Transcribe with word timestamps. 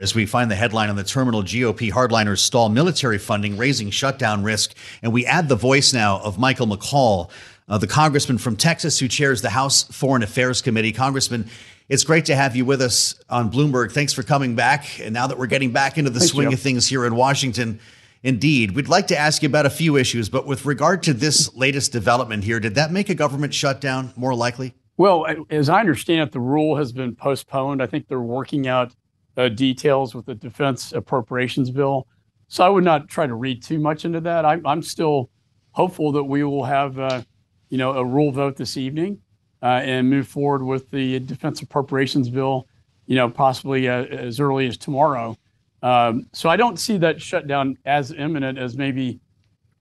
As 0.00 0.14
we 0.14 0.24
find 0.24 0.50
the 0.50 0.54
headline 0.54 0.88
on 0.88 0.96
the 0.96 1.04
terminal 1.04 1.42
GOP 1.42 1.92
hardliners 1.92 2.38
stall 2.38 2.70
military 2.70 3.18
funding, 3.18 3.58
raising 3.58 3.90
shutdown 3.90 4.42
risk. 4.42 4.74
And 5.02 5.12
we 5.12 5.26
add 5.26 5.50
the 5.50 5.56
voice 5.56 5.92
now 5.92 6.20
of 6.20 6.38
Michael 6.38 6.66
McCaul, 6.66 7.28
uh, 7.68 7.76
the 7.76 7.86
congressman 7.86 8.38
from 8.38 8.56
Texas 8.56 8.98
who 8.98 9.08
chairs 9.08 9.42
the 9.42 9.50
House 9.50 9.82
Foreign 9.82 10.22
Affairs 10.22 10.62
Committee. 10.62 10.92
Congressman, 10.92 11.50
it's 11.90 12.02
great 12.02 12.24
to 12.24 12.34
have 12.34 12.56
you 12.56 12.64
with 12.64 12.80
us 12.80 13.14
on 13.28 13.52
Bloomberg. 13.52 13.92
Thanks 13.92 14.14
for 14.14 14.22
coming 14.22 14.54
back. 14.54 15.00
And 15.00 15.12
now 15.12 15.26
that 15.26 15.38
we're 15.38 15.46
getting 15.46 15.70
back 15.70 15.98
into 15.98 16.10
the 16.10 16.20
Thank 16.20 16.30
swing 16.30 16.48
you. 16.48 16.54
of 16.54 16.60
things 16.60 16.88
here 16.88 17.04
in 17.04 17.14
Washington, 17.14 17.78
indeed, 18.22 18.70
we'd 18.70 18.88
like 18.88 19.08
to 19.08 19.18
ask 19.18 19.42
you 19.42 19.50
about 19.50 19.66
a 19.66 19.70
few 19.70 19.98
issues. 19.98 20.30
But 20.30 20.46
with 20.46 20.64
regard 20.64 21.02
to 21.02 21.12
this 21.12 21.54
latest 21.54 21.92
development 21.92 22.44
here, 22.44 22.58
did 22.58 22.74
that 22.76 22.90
make 22.90 23.10
a 23.10 23.14
government 23.14 23.52
shutdown 23.52 24.14
more 24.16 24.34
likely? 24.34 24.72
Well, 24.96 25.26
as 25.50 25.68
I 25.68 25.80
understand 25.80 26.28
it, 26.28 26.32
the 26.32 26.40
rule 26.40 26.76
has 26.76 26.90
been 26.90 27.14
postponed. 27.14 27.82
I 27.82 27.86
think 27.86 28.08
they're 28.08 28.20
working 28.20 28.66
out 28.66 28.94
uh, 29.36 29.48
details 29.48 30.14
with 30.14 30.26
the 30.26 30.34
defense 30.34 30.92
appropriations 30.92 31.70
bill. 31.70 32.06
So 32.48 32.64
I 32.64 32.68
would 32.68 32.84
not 32.84 33.08
try 33.08 33.26
to 33.26 33.34
read 33.34 33.62
too 33.62 33.78
much 33.78 34.04
into 34.04 34.20
that. 34.22 34.44
I, 34.44 34.58
am 34.64 34.82
still 34.82 35.30
hopeful 35.72 36.12
that 36.12 36.24
we 36.24 36.42
will 36.42 36.64
have, 36.64 36.98
uh, 36.98 37.22
you 37.68 37.78
know, 37.78 37.92
a 37.92 38.04
rule 38.04 38.32
vote 38.32 38.56
this 38.56 38.76
evening 38.76 39.20
uh, 39.62 39.80
and 39.84 40.10
move 40.10 40.26
forward 40.26 40.62
with 40.64 40.90
the 40.90 41.20
defense 41.20 41.62
appropriations 41.62 42.28
bill, 42.28 42.66
you 43.06 43.16
know, 43.16 43.30
possibly 43.30 43.88
uh, 43.88 44.04
as 44.04 44.40
early 44.40 44.66
as 44.66 44.76
tomorrow. 44.76 45.36
Um, 45.82 46.26
so 46.32 46.48
I 46.48 46.56
don't 46.56 46.78
see 46.78 46.98
that 46.98 47.22
shutdown 47.22 47.78
as 47.84 48.12
imminent 48.12 48.58
as 48.58 48.76
maybe 48.76 49.20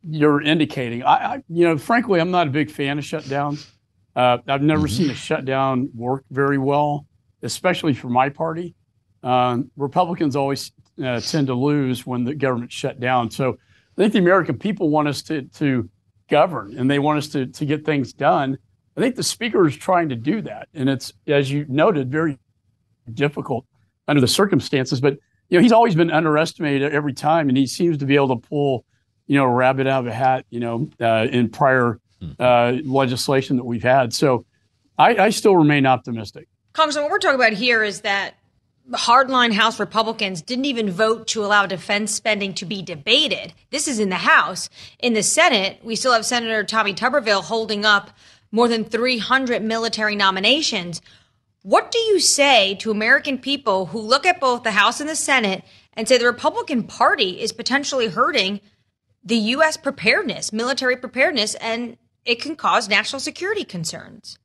you're 0.07 0.41
indicating. 0.41 1.03
I, 1.03 1.13
I 1.13 1.43
you 1.49 1.67
know, 1.67 1.77
frankly, 1.77 2.21
I'm 2.21 2.31
not 2.31 2.47
a 2.47 2.51
big 2.51 2.71
fan 2.71 2.97
of 2.97 3.03
shutdowns. 3.03 3.67
Uh, 4.15 4.37
I've 4.47 4.61
never 4.61 4.87
mm-hmm. 4.87 4.95
seen 4.95 5.09
a 5.09 5.15
shutdown 5.15 5.89
work 5.93 6.23
very 6.31 6.57
well, 6.57 7.05
especially 7.41 7.93
for 7.93 8.09
my 8.09 8.29
party. 8.29 8.75
Um, 9.23 9.71
Republicans 9.77 10.35
always 10.35 10.71
uh, 11.03 11.19
tend 11.19 11.47
to 11.47 11.53
lose 11.53 12.05
when 12.05 12.23
the 12.23 12.35
government 12.35 12.71
shut 12.71 12.99
down. 12.99 13.31
So 13.31 13.57
I 13.97 14.01
think 14.01 14.13
the 14.13 14.19
American 14.19 14.57
people 14.57 14.89
want 14.89 15.07
us 15.07 15.21
to, 15.23 15.43
to 15.43 15.89
govern 16.29 16.77
and 16.77 16.89
they 16.89 16.99
want 16.99 17.17
us 17.17 17.27
to, 17.29 17.47
to 17.47 17.65
get 17.65 17.85
things 17.85 18.13
done. 18.13 18.57
I 18.95 19.01
think 19.01 19.15
the 19.15 19.23
speaker 19.23 19.65
is 19.67 19.75
trying 19.75 20.09
to 20.09 20.15
do 20.15 20.41
that. 20.43 20.67
And 20.73 20.89
it's, 20.89 21.13
as 21.27 21.51
you 21.51 21.65
noted, 21.67 22.11
very 22.11 22.37
difficult 23.13 23.65
under 24.07 24.21
the 24.21 24.27
circumstances. 24.27 24.99
But, 24.99 25.17
you 25.49 25.57
know, 25.57 25.61
he's 25.61 25.71
always 25.71 25.95
been 25.95 26.11
underestimated 26.11 26.91
every 26.93 27.13
time. 27.13 27.49
And 27.49 27.57
he 27.57 27.65
seems 27.65 27.97
to 27.99 28.05
be 28.05 28.15
able 28.15 28.39
to 28.39 28.47
pull, 28.47 28.85
you 29.27 29.37
know, 29.37 29.45
a 29.45 29.53
rabbit 29.53 29.87
out 29.87 30.01
of 30.01 30.07
a 30.07 30.13
hat, 30.13 30.45
you 30.49 30.59
know, 30.59 30.89
uh, 30.99 31.27
in 31.31 31.49
prior 31.49 31.99
hmm. 32.21 32.31
uh, 32.39 32.73
legislation 32.83 33.57
that 33.57 33.63
we've 33.63 33.83
had. 33.83 34.13
So 34.13 34.45
I, 34.97 35.15
I 35.15 35.29
still 35.29 35.55
remain 35.55 35.85
optimistic. 35.85 36.47
Congressman, 36.73 37.05
what 37.05 37.11
we're 37.11 37.19
talking 37.19 37.39
about 37.39 37.53
here 37.53 37.83
is 37.83 38.01
that 38.01 38.35
hardline 38.97 39.53
House 39.53 39.79
Republicans 39.79 40.41
didn't 40.41 40.65
even 40.65 40.89
vote 40.89 41.27
to 41.27 41.43
allow 41.43 41.65
defense 41.65 42.13
spending 42.13 42.53
to 42.55 42.65
be 42.65 42.81
debated. 42.81 43.53
This 43.69 43.87
is 43.87 43.99
in 43.99 44.09
the 44.09 44.15
House. 44.15 44.69
In 44.99 45.13
the 45.13 45.23
Senate, 45.23 45.79
we 45.83 45.95
still 45.95 46.13
have 46.13 46.25
Senator 46.25 46.63
Tommy 46.63 46.93
Tuberville 46.93 47.43
holding 47.43 47.85
up 47.85 48.11
more 48.51 48.67
than 48.67 48.83
300 48.83 49.61
military 49.61 50.15
nominations. 50.15 51.01
What 51.61 51.91
do 51.91 51.99
you 51.99 52.19
say 52.19 52.75
to 52.75 52.89
American 52.89 53.37
people 53.37 53.87
who 53.87 53.99
look 53.99 54.25
at 54.25 54.39
both 54.39 54.63
the 54.63 54.71
House 54.71 54.99
and 54.99 55.09
the 55.09 55.15
Senate 55.15 55.63
and 55.93 56.07
say 56.07 56.17
the 56.17 56.25
Republican 56.25 56.83
Party 56.83 57.41
is 57.41 57.51
potentially 57.51 58.07
hurting 58.07 58.59
the 59.23 59.35
U.S. 59.35 59.77
preparedness, 59.77 60.51
military 60.51 60.95
preparedness, 60.95 61.53
and 61.55 61.97
it 62.25 62.41
can 62.41 62.55
cause 62.55 62.89
national 62.89 63.19
security 63.19 63.63
concerns? 63.63 64.39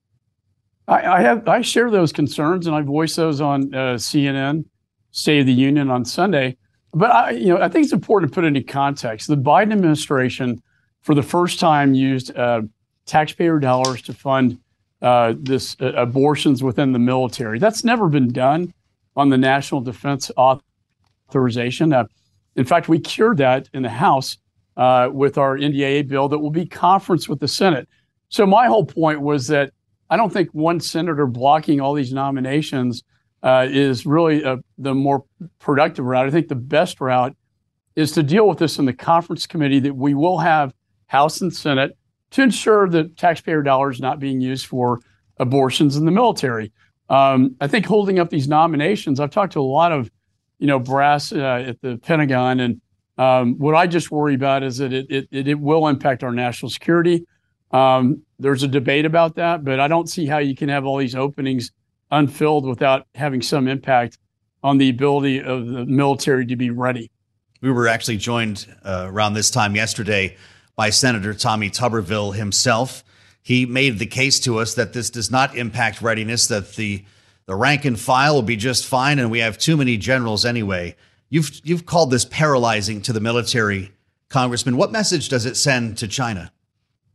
I, 0.86 1.18
I, 1.18 1.20
have 1.20 1.48
I 1.48 1.60
share 1.62 1.90
those 1.90 2.12
concerns 2.12 2.66
and 2.66 2.76
I 2.76 2.82
voice 2.82 3.16
those 3.16 3.40
on 3.40 3.74
uh, 3.74 3.94
CNN, 3.94 4.64
State 5.12 5.40
of 5.40 5.46
the 5.46 5.52
Union 5.52 5.90
on 5.90 6.04
Sunday. 6.04 6.56
But 6.92 7.10
I, 7.10 7.30
you 7.30 7.48
know, 7.48 7.60
I 7.60 7.68
think 7.68 7.84
it's 7.84 7.92
important 7.92 8.30
to 8.30 8.34
put 8.34 8.44
into 8.44 8.62
context. 8.62 9.28
The 9.28 9.36
Biden 9.36 9.72
administration, 9.72 10.62
for 11.02 11.14
the 11.14 11.22
first 11.22 11.58
time, 11.58 11.94
used 11.94 12.36
uh, 12.36 12.62
taxpayer 13.06 13.58
dollars 13.58 14.02
to 14.02 14.12
fund 14.12 14.58
uh, 15.02 15.34
this 15.36 15.76
uh, 15.80 15.92
abortions 15.94 16.62
within 16.62 16.92
the 16.92 16.98
military. 16.98 17.58
That's 17.58 17.84
never 17.84 18.08
been 18.08 18.32
done 18.32 18.72
on 19.16 19.28
the 19.28 19.36
National 19.36 19.80
Defense 19.80 20.30
Authorization. 20.36 21.92
Uh, 21.92 22.06
in 22.56 22.64
fact, 22.64 22.88
we 22.88 22.98
cured 22.98 23.38
that 23.38 23.68
in 23.74 23.82
the 23.82 23.90
House 23.90 24.38
uh, 24.76 25.08
with 25.12 25.36
our 25.38 25.58
NDAA 25.58 26.08
bill 26.08 26.28
that 26.28 26.38
will 26.38 26.50
be 26.50 26.66
conference 26.66 27.28
with 27.28 27.40
the 27.40 27.48
Senate. 27.48 27.88
So 28.28 28.46
my 28.46 28.66
whole 28.66 28.86
point 28.86 29.20
was 29.20 29.46
that 29.48 29.72
I 30.10 30.16
don't 30.16 30.32
think 30.32 30.50
one 30.52 30.80
senator 30.80 31.26
blocking 31.26 31.80
all 31.80 31.94
these 31.94 32.12
nominations 32.12 33.02
uh, 33.42 33.66
is 33.68 34.06
really 34.06 34.42
a, 34.42 34.54
uh, 34.54 34.56
the 34.78 34.94
more 34.94 35.24
productive 35.58 36.04
route. 36.04 36.26
I 36.26 36.30
think 36.30 36.48
the 36.48 36.54
best 36.54 37.00
route 37.00 37.36
is 37.96 38.12
to 38.12 38.22
deal 38.22 38.48
with 38.48 38.58
this 38.58 38.78
in 38.78 38.86
the 38.86 38.92
conference 38.92 39.46
committee 39.46 39.80
that 39.80 39.94
we 39.94 40.14
will 40.14 40.38
have 40.38 40.72
House 41.06 41.40
and 41.40 41.54
Senate 41.54 41.96
to 42.30 42.42
ensure 42.42 42.88
that 42.88 43.16
taxpayer 43.16 43.62
dollars 43.62 44.00
not 44.00 44.18
being 44.18 44.40
used 44.40 44.66
for 44.66 45.00
abortions 45.38 45.96
in 45.96 46.04
the 46.04 46.10
military. 46.10 46.72
Um, 47.08 47.54
I 47.60 47.66
think 47.66 47.86
holding 47.86 48.18
up 48.18 48.30
these 48.30 48.48
nominations, 48.48 49.20
I've 49.20 49.30
talked 49.30 49.52
to 49.52 49.60
a 49.60 49.62
lot 49.62 49.92
of, 49.92 50.10
you 50.58 50.66
know, 50.66 50.78
brass 50.78 51.32
uh, 51.32 51.64
at 51.68 51.80
the 51.82 51.98
Pentagon, 51.98 52.60
and 52.60 52.80
um, 53.18 53.58
what 53.58 53.74
I 53.74 53.86
just 53.86 54.10
worry 54.10 54.34
about 54.34 54.62
is 54.62 54.78
that 54.78 54.92
it, 54.92 55.06
it, 55.10 55.48
it 55.48 55.60
will 55.60 55.86
impact 55.86 56.24
our 56.24 56.32
national 56.32 56.70
security. 56.70 57.24
Um, 57.74 58.22
there's 58.38 58.62
a 58.62 58.68
debate 58.68 59.04
about 59.04 59.34
that, 59.34 59.64
but 59.64 59.80
I 59.80 59.88
don't 59.88 60.08
see 60.08 60.26
how 60.26 60.38
you 60.38 60.54
can 60.54 60.68
have 60.68 60.86
all 60.86 60.96
these 60.96 61.16
openings 61.16 61.72
unfilled 62.12 62.66
without 62.66 63.08
having 63.16 63.42
some 63.42 63.66
impact 63.66 64.16
on 64.62 64.78
the 64.78 64.88
ability 64.88 65.42
of 65.42 65.66
the 65.66 65.84
military 65.84 66.46
to 66.46 66.54
be 66.54 66.70
ready. 66.70 67.10
We 67.60 67.72
were 67.72 67.88
actually 67.88 68.18
joined 68.18 68.72
uh, 68.84 69.08
around 69.10 69.34
this 69.34 69.50
time 69.50 69.74
yesterday 69.74 70.36
by 70.76 70.90
Senator 70.90 71.34
Tommy 71.34 71.68
Tuberville 71.68 72.36
himself. 72.36 73.02
He 73.42 73.66
made 73.66 73.98
the 73.98 74.06
case 74.06 74.38
to 74.40 74.58
us 74.58 74.74
that 74.74 74.92
this 74.92 75.10
does 75.10 75.30
not 75.30 75.56
impact 75.56 76.00
readiness, 76.00 76.46
that 76.46 76.74
the 76.76 77.04
the 77.46 77.54
rank 77.54 77.84
and 77.84 78.00
file 78.00 78.36
will 78.36 78.42
be 78.42 78.56
just 78.56 78.86
fine, 78.86 79.18
and 79.18 79.30
we 79.30 79.40
have 79.40 79.58
too 79.58 79.76
many 79.76 79.98
generals 79.98 80.46
anyway. 80.46 80.96
You've 81.28 81.60
you've 81.64 81.84
called 81.84 82.10
this 82.10 82.24
paralyzing 82.24 83.02
to 83.02 83.12
the 83.12 83.20
military, 83.20 83.92
Congressman. 84.30 84.76
What 84.76 84.92
message 84.92 85.28
does 85.28 85.44
it 85.44 85.56
send 85.56 85.98
to 85.98 86.08
China? 86.08 86.52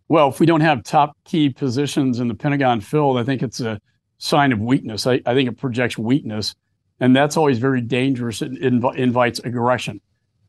Well, 0.09 0.29
if 0.29 0.39
we 0.39 0.47
don't 0.47 0.61
have 0.61 0.83
top 0.83 1.15
key 1.23 1.49
positions 1.49 2.19
in 2.19 2.27
the 2.27 2.33
Pentagon 2.33 2.81
filled, 2.81 3.19
I 3.19 3.23
think 3.23 3.43
it's 3.43 3.61
a 3.61 3.79
sign 4.17 4.51
of 4.51 4.59
weakness. 4.59 5.05
I, 5.05 5.21
I 5.25 5.35
think 5.35 5.47
it 5.47 5.57
projects 5.57 5.99
weakness, 5.99 6.55
and 6.99 7.15
that's 7.15 7.37
always 7.37 7.59
very 7.59 7.79
dangerous. 7.81 8.41
It 8.41 8.51
inv- 8.53 8.95
invites 8.95 9.39
aggression. 9.39 10.01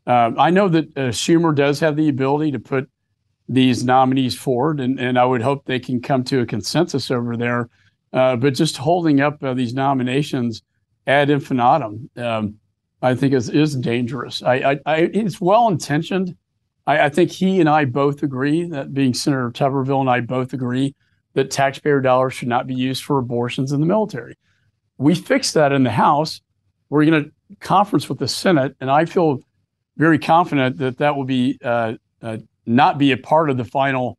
Uh, 0.07 0.33
I 0.39 0.49
know 0.51 0.69
that 0.69 0.87
uh, 0.97 1.01
Schumer 1.11 1.55
does 1.55 1.79
have 1.81 1.95
the 1.95 2.09
ability 2.09 2.53
to 2.53 2.59
put 2.59 2.89
these 3.51 3.85
nominees 3.85 4.35
forward, 4.37 4.81
and, 4.81 4.99
and 4.99 5.19
I 5.19 5.27
would 5.27 5.43
hope 5.43 5.67
they 5.67 5.79
can 5.79 6.01
come 6.01 6.25
to 6.25 6.41
a 6.41 6.47
consensus 6.47 7.11
over 7.11 7.37
there. 7.37 7.69
Uh, 8.15 8.37
but 8.37 8.55
just 8.55 8.79
holding 8.79 9.21
up 9.21 9.43
uh, 9.45 9.53
these 9.53 9.75
nominations 9.75 10.63
ad 11.07 11.29
infinitum, 11.29 12.09
um, 12.17 12.55
I 13.03 13.15
think 13.15 13.35
is 13.35 13.51
is 13.51 13.77
dangerous. 13.77 14.43
I, 14.43 14.55
I, 14.55 14.79
I 14.87 14.97
it's 15.13 15.41
well 15.41 15.69
intentioned. 15.69 16.35
I, 16.91 17.07
I, 17.07 17.09
think 17.09 17.31
he 17.31 17.61
and 17.61 17.69
I 17.69 17.85
both 17.85 18.25
agree 18.25 18.65
that 18.65 18.93
being 18.93 19.15
Senator 19.15 19.51
Tuberville 19.51 20.01
and 20.01 20.11
I 20.11 20.21
both 20.21 20.53
agree 20.53 20.95
that 21.35 21.51
taxpayer 21.51 22.01
dollars 22.01 22.35
should 22.35 22.49
not 22.49 22.67
be 22.67 22.75
used 22.75 23.05
for 23.05 23.19
abortions 23.19 23.71
in 23.71 23.81
the 23.81 23.87
military. 23.87 24.37
We 24.99 25.15
fixed 25.15 25.55
that 25.55 25.71
in 25.71 25.85
the 25.85 25.91
House. 25.91 26.41
We're 26.89 27.05
going 27.05 27.25
to 27.25 27.57
conference 27.61 28.09
with 28.09 28.19
the 28.19 28.27
Senate, 28.27 28.75
and 28.81 28.91
I 28.91 29.05
feel 29.05 29.39
very 29.97 30.19
confident 30.19 30.79
that 30.79 30.99
that 30.99 31.15
will 31.15 31.25
be 31.25 31.59
uh, 31.63 31.95
uh, 32.23 32.39
not 32.67 32.99
be 32.99 33.13
a 33.13 33.17
part 33.17 33.51
of 33.51 33.57
the 33.57 33.65
final 33.65 34.19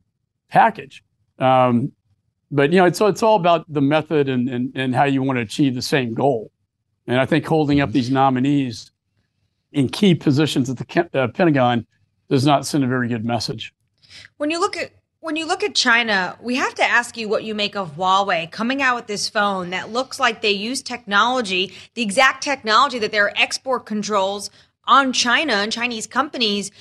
package. 0.49 1.03
Um, 1.39 1.91
but 2.51 2.71
you 2.71 2.79
know, 2.79 2.85
it's 2.85 3.01
it's 3.01 3.21
all 3.21 3.35
about 3.35 3.65
the 3.71 3.81
method 3.81 4.29
and, 4.29 4.47
and 4.47 4.71
and 4.75 4.95
how 4.95 5.03
you 5.03 5.21
want 5.21 5.37
to 5.37 5.41
achieve 5.41 5.75
the 5.75 5.81
same 5.81 6.13
goal. 6.13 6.51
And 7.05 7.19
I 7.19 7.25
think 7.25 7.45
holding 7.45 7.81
up 7.81 7.91
these 7.91 8.09
nominees 8.09 8.91
in 9.73 9.89
key 9.89 10.15
positions 10.15 10.69
at 10.69 10.77
the 10.77 11.09
uh, 11.13 11.27
Pentagon 11.27 11.85
does 12.31 12.45
not 12.45 12.65
send 12.65 12.83
a 12.83 12.87
very 12.87 13.07
good 13.07 13.25
message. 13.25 13.73
When 14.37 14.49
you 14.49 14.59
look 14.59 14.75
at 14.77 14.91
When 15.19 15.35
you 15.35 15.45
look 15.45 15.63
at 15.63 15.75
China, 15.75 16.35
we 16.41 16.55
have 16.55 16.73
to 16.75 16.83
ask 16.83 17.15
you 17.15 17.29
what 17.29 17.43
you 17.43 17.53
make 17.53 17.75
of 17.75 17.95
Huawei 17.95 18.49
coming 18.49 18.81
out 18.81 18.95
with 18.95 19.05
this 19.05 19.29
phone 19.29 19.69
that 19.69 19.91
looks 19.91 20.19
like 20.19 20.41
they 20.41 20.49
use 20.69 20.81
technology, 20.81 21.73
the 21.93 22.01
exact 22.01 22.43
technology 22.43 22.97
that 22.97 23.11
their 23.11 23.29
export 23.39 23.85
controls 23.85 24.49
on 24.85 25.13
China 25.13 25.53
and 25.53 25.71
Chinese 25.71 26.07
companies, 26.07 26.71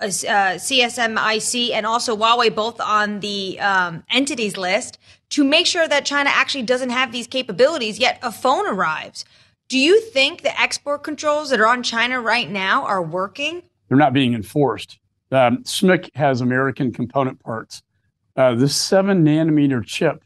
uh, 0.00 0.06
CSMIC 0.06 1.72
and 1.72 1.86
also 1.86 2.14
Huawei, 2.14 2.54
both 2.54 2.78
on 2.78 3.20
the 3.20 3.58
um, 3.58 4.04
entities 4.10 4.58
list, 4.58 4.98
to 5.30 5.42
make 5.42 5.66
sure 5.66 5.88
that 5.88 6.04
China 6.04 6.30
actually 6.30 6.64
doesn't 6.64 6.90
have 6.90 7.10
these 7.10 7.26
capabilities, 7.26 7.98
yet 7.98 8.18
a 8.22 8.30
phone 8.30 8.66
arrives. 8.66 9.24
Do 9.68 9.78
you 9.78 10.02
think 10.02 10.42
the 10.42 10.60
export 10.60 11.02
controls 11.02 11.48
that 11.48 11.60
are 11.60 11.66
on 11.66 11.82
China 11.82 12.20
right 12.20 12.50
now 12.50 12.84
are 12.84 13.02
working? 13.02 13.62
They're 13.88 13.98
not 13.98 14.12
being 14.12 14.34
enforced. 14.34 14.98
Um, 15.30 15.62
SMIC 15.64 16.14
has 16.14 16.40
American 16.40 16.92
component 16.92 17.42
parts. 17.42 17.82
Uh, 18.36 18.54
this 18.54 18.76
seven 18.76 19.24
nanometer 19.24 19.84
chip 19.84 20.22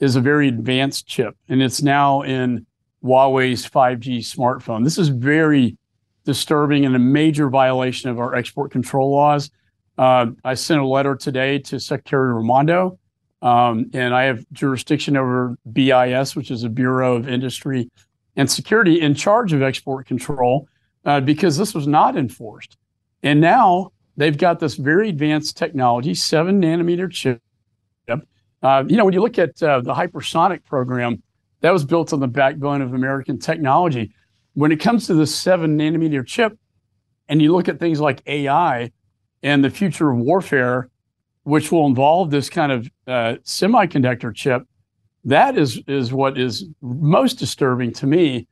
is 0.00 0.16
a 0.16 0.20
very 0.20 0.48
advanced 0.48 1.06
chip, 1.06 1.36
and 1.48 1.62
it's 1.62 1.82
now 1.82 2.22
in 2.22 2.64
Huawei's 3.02 3.68
5G 3.68 4.18
smartphone. 4.18 4.84
This 4.84 4.98
is 4.98 5.08
very 5.08 5.76
disturbing 6.24 6.84
and 6.84 6.94
a 6.94 6.98
major 6.98 7.48
violation 7.48 8.10
of 8.10 8.18
our 8.18 8.34
export 8.34 8.70
control 8.70 9.10
laws. 9.10 9.50
Uh, 9.96 10.26
I 10.44 10.54
sent 10.54 10.80
a 10.80 10.86
letter 10.86 11.16
today 11.16 11.58
to 11.60 11.80
Secretary 11.80 12.32
Raimondo, 12.32 12.98
um, 13.42 13.90
and 13.92 14.14
I 14.14 14.24
have 14.24 14.44
jurisdiction 14.52 15.16
over 15.16 15.56
BIS, 15.72 16.36
which 16.36 16.50
is 16.50 16.64
a 16.64 16.68
Bureau 16.68 17.16
of 17.16 17.28
Industry 17.28 17.90
and 18.36 18.50
Security 18.50 19.00
in 19.00 19.14
charge 19.14 19.52
of 19.52 19.62
export 19.62 20.06
control, 20.06 20.68
uh, 21.04 21.20
because 21.20 21.56
this 21.56 21.74
was 21.74 21.86
not 21.86 22.16
enforced. 22.16 22.77
And 23.22 23.40
now 23.40 23.92
they've 24.16 24.36
got 24.36 24.60
this 24.60 24.74
very 24.74 25.08
advanced 25.08 25.56
technology, 25.56 26.14
seven 26.14 26.60
nanometer 26.60 27.10
chip. 27.10 27.40
Uh, 28.60 28.82
you 28.88 28.96
know, 28.96 29.04
when 29.04 29.14
you 29.14 29.20
look 29.20 29.38
at 29.38 29.62
uh, 29.62 29.80
the 29.80 29.94
hypersonic 29.94 30.64
program, 30.64 31.22
that 31.60 31.72
was 31.72 31.84
built 31.84 32.12
on 32.12 32.20
the 32.20 32.28
backbone 32.28 32.82
of 32.82 32.94
American 32.94 33.38
technology. 33.38 34.12
When 34.54 34.72
it 34.72 34.80
comes 34.80 35.06
to 35.06 35.14
the 35.14 35.26
seven 35.26 35.78
nanometer 35.78 36.26
chip, 36.26 36.58
and 37.28 37.42
you 37.42 37.52
look 37.52 37.68
at 37.68 37.78
things 37.78 38.00
like 38.00 38.22
AI 38.26 38.90
and 39.42 39.62
the 39.62 39.70
future 39.70 40.10
of 40.10 40.18
warfare, 40.18 40.88
which 41.44 41.70
will 41.70 41.86
involve 41.86 42.30
this 42.30 42.50
kind 42.50 42.72
of 42.72 42.88
uh, 43.06 43.36
semiconductor 43.44 44.34
chip, 44.34 44.62
that 45.24 45.58
is 45.58 45.80
is 45.86 46.12
what 46.12 46.38
is 46.38 46.64
most 46.80 47.34
disturbing 47.34 47.92
to 47.92 48.06
me 48.06 48.46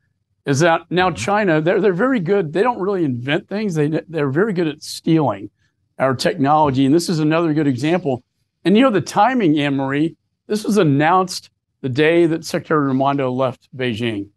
is 0.47 0.61
that 0.61 0.83
now 0.91 1.09
mm-hmm. 1.09 1.17
China, 1.17 1.61
they're, 1.61 1.81
they're 1.81 1.93
very 1.93 2.21
good. 2.21 2.53
They 2.53 2.63
don't 2.63 2.81
really 2.81 3.05
invent 3.05 3.49
things. 3.49 3.75
They, 3.75 3.89
they're 4.09 4.31
very 4.31 4.53
good 4.53 4.69
at 4.69 4.83
stealing 4.83 5.51
our 5.99 6.15
technology. 6.15 6.87
And 6.87 6.95
this 6.95 7.09
is 7.09 7.19
another 7.19 7.53
good 7.53 7.67
example. 7.67 8.23
And 8.65 8.77
you 8.77 8.83
know, 8.83 8.91
the 8.91 9.01
timing, 9.01 9.55
Annmarie, 9.55 10.17
this 10.47 10.65
was 10.65 10.79
announced 10.79 11.51
the 11.81 11.89
day 11.89 12.27
that 12.27 12.45
Secretary 12.45 12.87
Raimondo 12.87 13.31
left 13.31 13.69
Beijing 13.77 14.29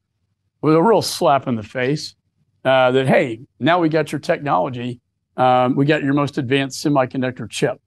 with 0.62 0.76
a 0.76 0.82
real 0.82 1.02
slap 1.02 1.48
in 1.48 1.56
the 1.56 1.64
face 1.64 2.16
uh, 2.66 2.92
that, 2.92 3.08
hey, 3.08 3.42
now 3.60 3.80
we 3.80 3.88
got 3.90 4.12
your 4.12 4.20
technology. 4.20 5.00
Um, 5.38 5.76
we 5.76 5.86
got 5.86 6.04
your 6.04 6.14
most 6.14 6.38
advanced 6.38 6.84
semiconductor 6.84 7.50
chip. 7.50 7.80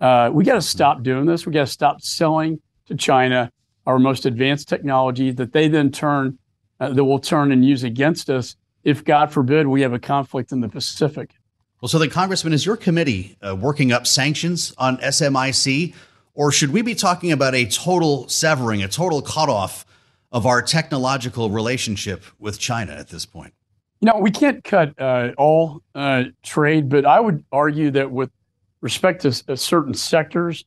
Uh, 0.00 0.30
we 0.32 0.44
got 0.44 0.54
to 0.54 0.62
stop 0.62 1.02
doing 1.02 1.26
this. 1.26 1.44
We 1.44 1.52
got 1.52 1.66
to 1.66 1.72
stop 1.72 2.00
selling 2.00 2.60
to 2.86 2.94
China 2.94 3.50
our 3.86 3.98
most 3.98 4.26
advanced 4.26 4.68
technology 4.68 5.30
that 5.32 5.52
they 5.52 5.68
then 5.68 5.90
turn 5.90 6.37
uh, 6.80 6.90
that 6.90 7.04
will 7.04 7.18
turn 7.18 7.52
and 7.52 7.64
use 7.64 7.84
against 7.84 8.30
us 8.30 8.56
if, 8.84 9.04
God 9.04 9.32
forbid, 9.32 9.66
we 9.66 9.82
have 9.82 9.92
a 9.92 9.98
conflict 9.98 10.52
in 10.52 10.60
the 10.60 10.68
Pacific. 10.68 11.34
Well, 11.80 11.88
so 11.88 11.98
then, 11.98 12.10
Congressman, 12.10 12.52
is 12.52 12.64
your 12.64 12.76
committee 12.76 13.36
uh, 13.42 13.54
working 13.54 13.92
up 13.92 14.06
sanctions 14.06 14.72
on 14.78 14.96
SMIC, 14.98 15.94
or 16.34 16.50
should 16.50 16.72
we 16.72 16.82
be 16.82 16.94
talking 16.94 17.32
about 17.32 17.54
a 17.54 17.66
total 17.66 18.28
severing, 18.28 18.82
a 18.82 18.88
total 18.88 19.22
cutoff 19.22 19.84
of 20.32 20.46
our 20.46 20.62
technological 20.62 21.50
relationship 21.50 22.24
with 22.38 22.58
China 22.58 22.92
at 22.92 23.08
this 23.08 23.26
point? 23.26 23.54
You 24.00 24.06
know, 24.06 24.18
we 24.18 24.30
can't 24.30 24.62
cut 24.62 25.00
uh, 25.00 25.32
all 25.36 25.82
uh, 25.94 26.24
trade, 26.42 26.88
but 26.88 27.04
I 27.04 27.20
would 27.20 27.44
argue 27.50 27.90
that 27.92 28.10
with 28.10 28.30
respect 28.80 29.22
to 29.22 29.52
uh, 29.52 29.56
certain 29.56 29.94
sectors, 29.94 30.64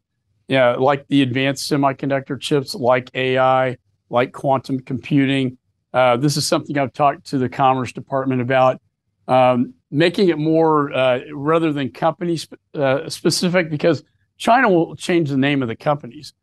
yeah, 0.48 0.76
like 0.76 1.08
the 1.08 1.22
advanced 1.22 1.72
semiconductor 1.72 2.40
chips, 2.40 2.76
like 2.76 3.10
AI, 3.14 3.78
like 4.10 4.34
quantum 4.34 4.82
computing, 4.82 5.58
uh, 5.94 6.18
this 6.18 6.38
is 6.38 6.46
something 6.48 6.78
I've 6.78 6.94
talked 6.94 7.26
to 7.28 7.38
the 7.38 7.50
Commerce 7.50 7.92
Department 7.92 8.42
about, 8.42 8.82
um, 9.28 9.74
making 9.90 10.30
it 10.30 10.38
more 10.38 10.94
uh, 10.94 11.20
rather 11.34 11.74
than 11.74 11.92
company 11.92 12.38
sp- 12.40 12.60
uh, 12.74 13.10
specific, 13.10 13.70
because 13.70 14.04
China 14.38 14.70
will 14.70 14.96
change 14.96 15.30
the 15.30 15.38
name 15.38 15.62
of 15.62 15.68
the 15.68 15.76
companies. 15.76 16.34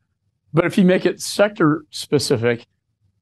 But 0.52 0.64
if 0.64 0.78
you 0.78 0.84
make 0.84 1.06
it 1.06 1.20
sector 1.20 1.84
specific, 1.90 2.66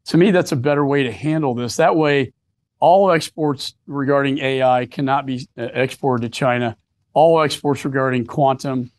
to 0.07 0.17
me, 0.17 0.31
that's 0.31 0.53
a 0.53 0.57
better 0.57 0.85
way 0.85 1.03
to 1.03 1.13
handle 1.13 1.55
this. 1.55 1.77
That 1.77 1.97
way, 1.97 2.33
all 2.79 3.11
exports 3.11 3.75
regarding 3.87 4.39
AI 4.39 4.87
cannot 4.87 5.27
be 5.27 5.49
uh, 5.59 5.63
exported 5.75 6.23
to 6.23 6.29
China. 6.29 6.77
All 7.15 7.41
exports 7.41 7.85
regarding 7.85 8.27
quantum 8.27 8.91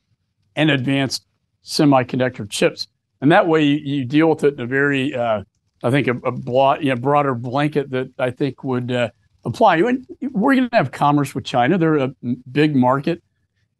and 0.55 0.71
advanced 0.71 1.25
semiconductor 1.63 2.49
chips. 2.49 2.87
And 3.21 3.31
that 3.31 3.47
way, 3.47 3.63
you, 3.63 3.77
you 3.77 4.05
deal 4.05 4.29
with 4.29 4.43
it 4.43 4.55
in 4.55 4.59
a 4.61 4.65
very 4.65 5.15
uh, 5.15 5.43
I 5.83 5.91
think 5.91 6.07
a, 6.07 6.17
a 6.23 6.79
you 6.79 6.89
know, 6.89 6.95
broader 6.95 7.35
blanket 7.35 7.89
that 7.91 8.09
I 8.17 8.31
think 8.31 8.63
would 8.63 8.91
uh, 8.91 9.09
apply. 9.45 9.77
And 9.77 10.05
we're 10.21 10.55
going 10.55 10.69
to 10.69 10.75
have 10.75 10.91
commerce 10.91 11.35
with 11.35 11.45
China. 11.45 11.77
They're 11.77 11.95
a 11.97 12.13
big 12.51 12.75
market 12.75 13.23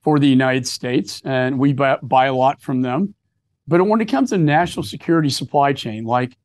for 0.02 0.20
the 0.20 0.28
United 0.28 0.68
States, 0.68 1.22
and 1.26 1.60
we 1.60 1.74
buy, 1.74 1.98
buy 2.02 2.28
a 2.28 2.34
lot 2.34 2.62
from 2.62 2.82
them. 2.82 3.14
But 3.68 3.86
when 3.86 4.00
it 4.00 4.06
comes 4.06 4.30
to 4.30 4.38
national 4.38 4.84
security 4.84 5.30
supply 5.30 5.74
chain, 5.74 6.06
like 6.06 6.38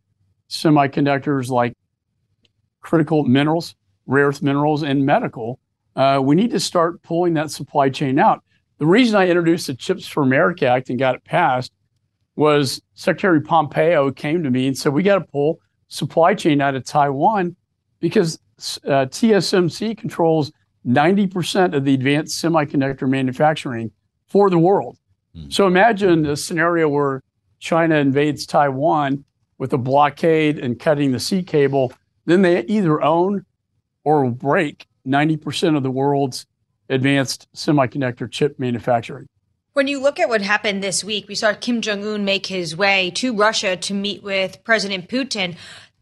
semiconductors, 0.50 1.48
like 1.48 1.74
critical 2.80 3.24
minerals, 3.24 3.76
rare 4.06 4.26
earth 4.26 4.42
minerals, 4.42 4.82
and 4.82 5.06
medical, 5.06 5.60
uh, 5.94 6.20
we 6.22 6.34
need 6.34 6.50
to 6.50 6.58
start 6.58 7.02
pulling 7.02 7.34
that 7.34 7.50
supply 7.50 7.88
chain 7.88 8.18
out. 8.18 8.42
The 8.78 8.86
reason 8.86 9.14
I 9.16 9.28
introduced 9.28 9.68
the 9.68 9.74
Chips 9.74 10.06
for 10.08 10.22
America 10.24 10.66
Act 10.66 10.90
and 10.90 10.98
got 10.98 11.14
it 11.14 11.22
passed 11.24 11.72
was 12.36 12.80
Secretary 12.94 13.40
Pompeo 13.40 14.10
came 14.10 14.42
to 14.42 14.50
me 14.50 14.66
and 14.66 14.76
said, 14.76 14.92
we 14.92 15.02
got 15.02 15.18
to 15.18 15.24
pull 15.24 15.60
supply 15.88 16.34
chain 16.34 16.60
out 16.60 16.74
of 16.74 16.84
Taiwan 16.84 17.54
because 18.00 18.38
uh, 18.84 19.06
TSMC 19.06 19.96
controls 19.96 20.52
90% 20.86 21.74
of 21.74 21.84
the 21.84 21.94
advanced 21.94 22.42
semiconductor 22.42 23.08
manufacturing 23.08 23.90
for 24.26 24.50
the 24.50 24.58
world. 24.58 24.98
Mm. 25.36 25.52
So 25.52 25.66
imagine 25.66 26.26
a 26.26 26.36
scenario 26.36 26.88
where 26.88 27.22
China 27.58 27.96
invades 27.96 28.46
Taiwan 28.46 29.24
with 29.58 29.72
a 29.72 29.78
blockade 29.78 30.58
and 30.58 30.78
cutting 30.78 31.12
the 31.12 31.20
sea 31.20 31.42
cable. 31.42 31.92
Then 32.24 32.42
they 32.42 32.64
either 32.64 33.02
own 33.02 33.44
or 34.04 34.28
break 34.30 34.86
90% 35.06 35.76
of 35.76 35.82
the 35.82 35.90
world's 35.90 36.46
advanced 36.88 37.48
semiconductor 37.54 38.30
chip 38.30 38.58
manufacturing. 38.58 39.28
When 39.74 39.88
you 39.88 40.02
look 40.02 40.20
at 40.20 40.28
what 40.28 40.42
happened 40.42 40.84
this 40.84 41.02
week, 41.02 41.28
we 41.28 41.34
saw 41.34 41.54
Kim 41.54 41.80
Jong 41.80 42.04
un 42.06 42.26
make 42.26 42.44
his 42.44 42.76
way 42.76 43.10
to 43.12 43.34
Russia 43.34 43.74
to 43.74 43.94
meet 43.94 44.22
with 44.22 44.62
President 44.64 45.08
Putin. 45.08 45.56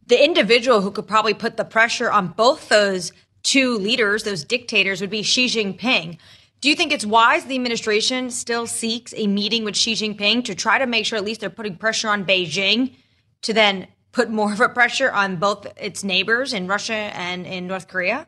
The 0.08 0.22
individual 0.22 0.80
who 0.80 0.90
could 0.90 1.06
probably 1.06 1.34
put 1.34 1.56
the 1.56 1.64
pressure 1.64 2.10
on 2.10 2.28
both 2.28 2.68
those 2.68 3.12
two 3.44 3.78
leaders, 3.78 4.24
those 4.24 4.42
dictators, 4.42 5.00
would 5.00 5.10
be 5.10 5.22
Xi 5.22 5.46
Jinping. 5.46 6.18
Do 6.60 6.68
you 6.68 6.74
think 6.74 6.92
it's 6.92 7.06
wise 7.06 7.44
the 7.44 7.54
administration 7.54 8.30
still 8.30 8.66
seeks 8.66 9.14
a 9.16 9.28
meeting 9.28 9.62
with 9.62 9.76
Xi 9.76 9.92
Jinping 9.92 10.44
to 10.46 10.56
try 10.56 10.78
to 10.78 10.86
make 10.86 11.06
sure 11.06 11.16
at 11.16 11.24
least 11.24 11.40
they're 11.40 11.48
putting 11.48 11.76
pressure 11.76 12.08
on 12.08 12.24
Beijing 12.24 12.96
to 13.42 13.54
then 13.54 13.86
put 14.10 14.30
more 14.30 14.52
of 14.52 14.60
a 14.60 14.68
pressure 14.68 15.12
on 15.12 15.36
both 15.36 15.68
its 15.76 16.02
neighbors 16.02 16.52
in 16.52 16.66
Russia 16.66 16.92
and 16.92 17.46
in 17.46 17.68
North 17.68 17.86
Korea? 17.86 18.26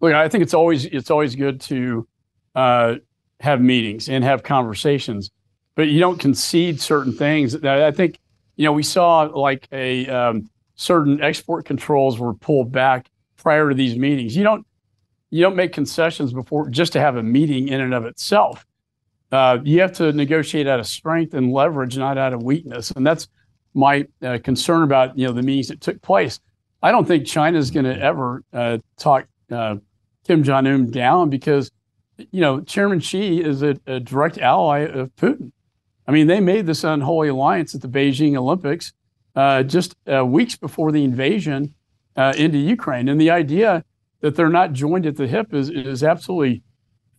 Look, 0.00 0.14
I 0.14 0.28
think 0.28 0.42
it's 0.42 0.54
always 0.54 0.84
it's 0.84 1.12
always 1.12 1.36
good 1.36 1.60
to 1.62 2.08
uh, 2.56 2.94
have 3.40 3.60
meetings 3.60 4.08
and 4.08 4.22
have 4.22 4.42
conversations, 4.42 5.30
but 5.74 5.88
you 5.88 5.98
don't 5.98 6.18
concede 6.18 6.80
certain 6.80 7.12
things. 7.12 7.56
I 7.64 7.90
think, 7.90 8.18
you 8.56 8.64
know, 8.64 8.72
we 8.72 8.82
saw 8.82 9.22
like 9.22 9.66
a 9.72 10.06
um, 10.08 10.48
certain 10.76 11.22
export 11.22 11.64
controls 11.64 12.18
were 12.18 12.34
pulled 12.34 12.70
back 12.70 13.10
prior 13.36 13.68
to 13.68 13.74
these 13.74 13.96
meetings. 13.96 14.36
You 14.36 14.44
don't 14.44 14.66
you 15.30 15.42
don't 15.42 15.56
make 15.56 15.72
concessions 15.72 16.32
before 16.32 16.68
just 16.68 16.92
to 16.92 17.00
have 17.00 17.16
a 17.16 17.22
meeting 17.22 17.68
in 17.68 17.80
and 17.80 17.94
of 17.94 18.04
itself. 18.04 18.66
Uh, 19.30 19.58
you 19.62 19.80
have 19.80 19.92
to 19.92 20.12
negotiate 20.12 20.66
out 20.66 20.80
of 20.80 20.86
strength 20.86 21.34
and 21.34 21.52
leverage, 21.52 21.96
not 21.96 22.18
out 22.18 22.32
of 22.32 22.42
weakness, 22.42 22.90
and 22.90 23.06
that's 23.06 23.28
my 23.74 24.04
uh, 24.22 24.38
concern 24.42 24.82
about 24.82 25.16
you 25.16 25.26
know 25.26 25.32
the 25.32 25.42
meetings 25.42 25.68
that 25.68 25.80
took 25.80 26.00
place. 26.02 26.40
I 26.82 26.90
don't 26.90 27.06
think 27.06 27.26
China 27.26 27.58
is 27.58 27.70
going 27.70 27.84
to 27.84 27.98
ever 27.98 28.42
uh, 28.52 28.78
talk 28.98 29.26
uh, 29.50 29.76
Kim 30.26 30.42
Jong 30.42 30.66
Un 30.66 30.90
down 30.90 31.30
because 31.30 31.70
you 32.30 32.40
know, 32.40 32.60
Chairman 32.60 33.00
Xi 33.00 33.42
is 33.42 33.62
a, 33.62 33.76
a, 33.86 34.00
direct 34.00 34.38
ally 34.38 34.80
of 34.80 35.14
Putin. 35.16 35.52
I 36.06 36.12
mean, 36.12 36.26
they 36.26 36.40
made 36.40 36.66
this 36.66 36.84
unholy 36.84 37.28
alliance 37.28 37.74
at 37.74 37.82
the 37.82 37.88
Beijing 37.88 38.36
Olympics 38.36 38.92
uh, 39.36 39.62
just 39.62 39.94
uh, 40.12 40.24
weeks 40.24 40.56
before 40.56 40.92
the 40.92 41.04
invasion 41.04 41.74
uh, 42.16 42.34
into 42.36 42.58
Ukraine. 42.58 43.08
And 43.08 43.20
the 43.20 43.30
idea 43.30 43.84
that 44.20 44.36
they're 44.36 44.48
not 44.48 44.72
joined 44.72 45.06
at 45.06 45.16
the 45.16 45.26
hip 45.26 45.54
is, 45.54 45.70
is 45.70 46.02
absolutely 46.02 46.62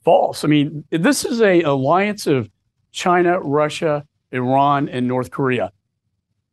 false. 0.04 0.44
I 0.44 0.48
mean, 0.48 0.84
this 0.90 1.26
is 1.26 1.42
a 1.42 1.62
alliance 1.62 2.28
of 2.28 2.50
China, 2.92 3.40
Russia, 3.40 4.06
Iran, 4.32 4.90
and 4.90 5.08
North 5.08 5.32
Korea. 5.32 5.72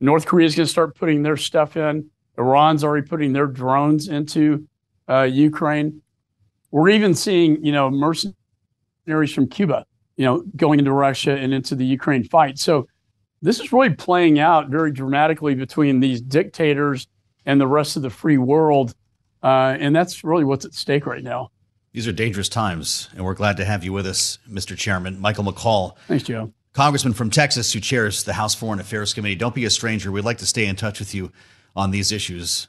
North 0.01 0.27
Korea 0.27 0.47
is 0.47 0.55
going 0.55 0.67
to 0.67 0.71
start 0.71 0.95
putting 0.95 1.23
their 1.23 1.37
stuff 1.37 1.77
in. 1.77 2.09
Iran's 2.37 2.85
already 2.85 3.07
putting 3.07 3.33
their 3.33 3.47
drones 3.47 4.09
into 4.09 4.67
uh, 5.09 5.23
Ukraine. 5.23 6.03
We're 6.71 6.91
even 6.91 7.15
seeing, 7.15 7.65
you 7.65 7.73
know, 7.73 7.91
mercenaries 7.91 8.37
from 9.09 9.49
Cuba, 9.49 9.85
you 10.17 10.25
know, 10.25 10.43
going 10.57 10.79
into 10.79 10.93
Russia 10.93 11.37
and 11.37 11.53
into 11.53 11.75
the 11.75 11.85
Ukraine 11.85 12.25
fight. 12.25 12.59
So 12.59 12.87
this 13.43 13.61
is 13.61 13.73
really 13.73 13.91
playing 13.91 14.39
out 14.39 14.69
very 14.69 14.93
dramatically 14.93 15.55
between 15.55 16.01
these 16.01 16.21
dictators 16.21 17.07
and 17.47 17.61
the 17.61 17.67
rest 17.67 17.97
of 17.97 18.03
the 18.03 18.11
free 18.11 18.39
world. 18.39 18.95
Uh, 19.43 19.77
and 19.79 19.95
that's 19.95 20.25
really 20.25 20.45
what's 20.45 20.65
at 20.65 20.75
stake 20.75 21.07
right 21.07 21.23
now. 21.23 21.51
These 21.93 22.07
are 22.07 22.13
dangerous 22.13 22.49
times, 22.49 23.09
and 23.15 23.25
we're 23.25 23.35
glad 23.35 23.57
to 23.57 23.65
have 23.65 23.83
you 23.83 23.93
with 23.93 24.07
us, 24.07 24.39
Mr. 24.49 24.77
Chairman. 24.77 25.21
Michael 25.21 25.45
McCaul. 25.45 25.97
Thanks, 26.07 26.25
Joe. 26.25 26.53
Congressman 26.75 27.15
from 27.15 27.31
Texas 27.31 27.73
who 27.73 27.81
chairs 27.81 28.25
the 28.25 28.35
House 28.35 28.55
Foreign 28.55 28.79
Affairs 28.79 29.15
Committee. 29.15 29.35
Don't 29.35 29.55
be 29.55 29.65
a 29.65 29.71
stranger. 29.71 30.13
We'd 30.13 30.25
like 30.25 30.39
to 30.39 30.47
stay 30.47 30.67
in 30.67 30.77
touch 30.77 31.01
with 31.01 31.15
you 31.15 31.33
on 31.75 31.91
these 31.91 32.13
issues. 32.13 32.69